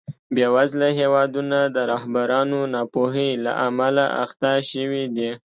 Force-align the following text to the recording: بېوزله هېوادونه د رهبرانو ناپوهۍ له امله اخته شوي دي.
بېوزله 0.35 0.89
هېوادونه 0.99 1.59
د 1.75 1.77
رهبرانو 1.91 2.59
ناپوهۍ 2.73 3.29
له 3.45 3.51
امله 3.67 4.05
اخته 4.23 4.51
شوي 4.71 5.05
دي. 5.15 5.29